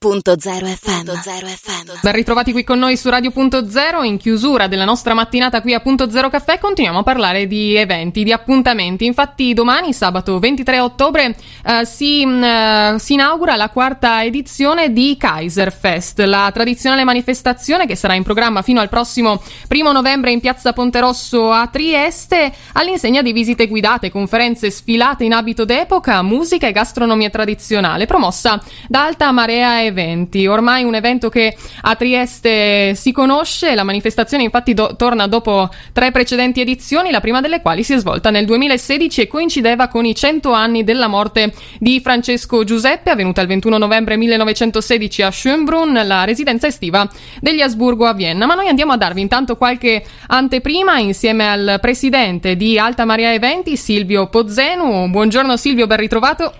[0.00, 1.10] Radio.0 FM.
[1.10, 1.98] FM.
[2.02, 6.08] Ben ritrovati qui con noi su Radio.0 in chiusura della nostra mattinata qui a Punto
[6.08, 9.06] Zero Caffè continuiamo a parlare di eventi, di appuntamenti.
[9.06, 11.34] Infatti domani, sabato 23 ottobre,
[11.64, 17.96] eh, si, mm, si, inaugura la quarta edizione di Kaiser Fest, la tradizionale manifestazione che
[17.96, 23.20] sarà in programma fino al prossimo primo novembre in piazza Ponte Rosso a Trieste all'insegna
[23.20, 29.32] di visite guidate, conferenze, sfilate in abito d'epoca, musica e gastronomia tradizionale, promossa da Alta
[29.32, 30.46] Marea eventi.
[30.46, 36.10] Ormai un evento che a Trieste si conosce, la manifestazione infatti do- torna dopo tre
[36.10, 40.14] precedenti edizioni, la prima delle quali si è svolta nel 2016 e coincideva con i
[40.14, 46.24] 100 anni della morte di Francesco Giuseppe, avvenuta il 21 novembre 1916 a Schönbrunn, la
[46.24, 47.08] residenza estiva
[47.40, 48.46] degli Asburgo a Vienna.
[48.46, 53.76] Ma noi andiamo a darvi intanto qualche anteprima insieme al presidente di Alta Maria Eventi,
[53.76, 55.08] Silvio Pozzenu.
[55.08, 56.52] Buongiorno Silvio, ben ritrovato.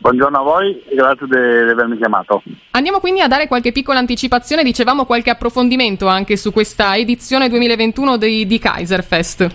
[0.00, 1.36] Buongiorno a voi e grazie di
[1.70, 2.42] avermi chiamato.
[2.70, 8.16] Andiamo quindi a dare qualche piccola anticipazione, dicevamo qualche approfondimento anche su questa edizione 2021
[8.16, 9.54] di, di Kaiserfest.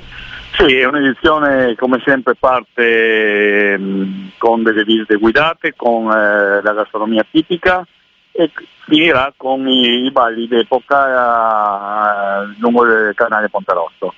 [0.58, 7.26] Sì, è un'edizione come sempre parte mh, con delle visite guidate, con eh, la gastronomia
[7.30, 7.88] tipica
[8.32, 8.52] e
[8.86, 14.14] finirà con i, i balli d'epoca eh, lungo il canale Ponte Rosso.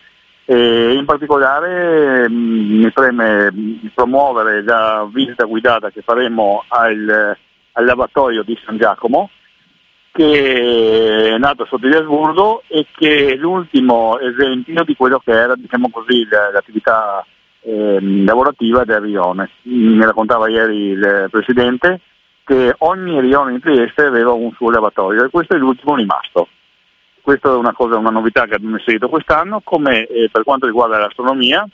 [0.46, 3.52] E in particolare mm, mi preme
[3.94, 7.36] promuovere la visita guidata che faremo al,
[7.72, 9.30] al lavatorio di San Giacomo
[10.16, 15.90] che è nato sotto Asburgo e che è l'ultimo esempio di quello che era diciamo
[15.90, 17.26] così, l'attività
[17.60, 19.50] eh, lavorativa del Rione.
[19.64, 22.00] Mi raccontava ieri il Presidente
[22.46, 26.48] che ogni Rione in Trieste aveva un suo lavatorio e questo è l'ultimo rimasto.
[27.26, 31.00] Questa è una, cosa, una novità che abbiamo inserito quest'anno, come eh, per quanto riguarda
[31.00, 31.68] l'astronomia,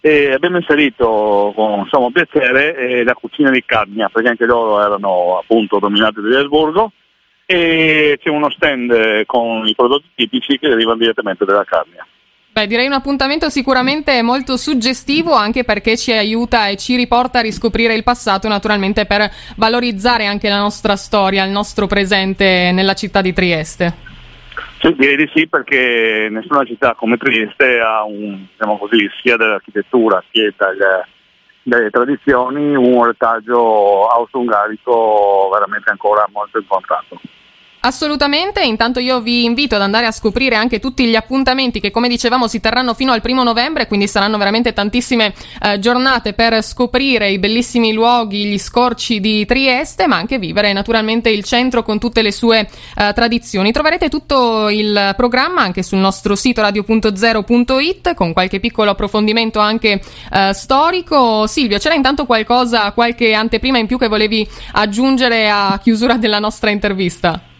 [0.00, 5.36] eh, abbiamo inserito con sommo piacere eh, la cucina di Cadmia, perché anche loro erano
[5.36, 6.92] appunto dominati da Esburgo,
[7.44, 12.06] e c'è uno stand con i prodotti tipici che derivano direttamente dalla Cadmia.
[12.52, 17.42] Beh, direi un appuntamento sicuramente molto suggestivo anche perché ci aiuta e ci riporta a
[17.42, 23.22] riscoprire il passato, naturalmente per valorizzare anche la nostra storia, il nostro presente nella città
[23.22, 24.12] di Trieste.
[24.84, 30.22] Sì, direi di sì perché nessuna città come Trieste ha un, diciamo così, sia dell'architettura
[30.30, 31.08] che dalle,
[31.62, 37.16] dalle tradizioni un retaggio austro-ungarico veramente ancora molto importante.
[37.86, 42.08] Assolutamente, intanto io vi invito ad andare a scoprire anche tutti gli appuntamenti che come
[42.08, 47.28] dicevamo si terranno fino al primo novembre, quindi saranno veramente tantissime eh, giornate per scoprire
[47.28, 52.22] i bellissimi luoghi, gli scorci di Trieste, ma anche vivere naturalmente il centro con tutte
[52.22, 53.70] le sue eh, tradizioni.
[53.70, 60.00] Troverete tutto il programma anche sul nostro sito radio.0.it con qualche piccolo approfondimento anche
[60.32, 61.46] eh, storico.
[61.46, 66.70] Silvio, c'era intanto qualcosa, qualche anteprima in più che volevi aggiungere a chiusura della nostra
[66.70, 67.52] intervista?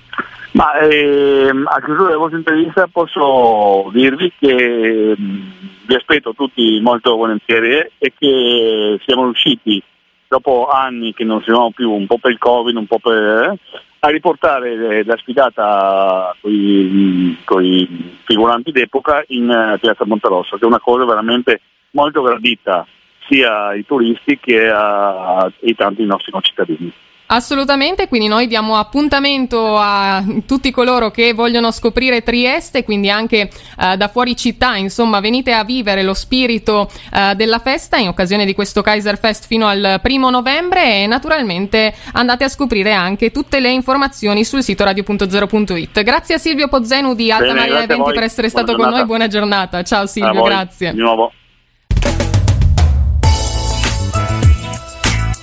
[0.55, 5.41] Ma ehm, a chiusura della vostra intervista posso dirvi che mh, mm,
[5.85, 9.83] vi aspetto tutti molto volentieri e che siamo riusciti,
[10.29, 13.17] dopo anni che non siamo più, un po' per il Covid, un po' per...
[13.17, 13.59] Eh,
[14.05, 21.07] a riportare la sfidata con i figuranti d'epoca in Piazza Monterosso, che è una cosa
[21.07, 22.87] veramente molto gradita
[23.27, 26.93] sia ai turisti che ai tanti nostri concittadini.
[27.35, 33.51] Assolutamente, quindi noi diamo appuntamento a tutti coloro che vogliono scoprire Trieste, quindi anche
[33.81, 38.45] eh, da fuori città, insomma, venite a vivere lo spirito eh, della festa in occasione
[38.45, 43.59] di questo Kaiser Fest fino al primo novembre e naturalmente andate a scoprire anche tutte
[43.59, 46.05] le informazioni sul sito radio.0.it.
[46.05, 48.89] Grazie a Silvio Pozzenu di Alta Bene, Maria Eventi per essere buona stato giornata.
[48.91, 49.83] con noi, buona giornata.
[49.83, 50.93] Ciao Silvio, grazie.
[50.93, 51.33] Di nuovo.